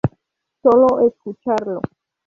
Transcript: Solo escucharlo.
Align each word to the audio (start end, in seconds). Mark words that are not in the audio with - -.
Solo 0.63 1.01
escucharlo. 1.05 1.79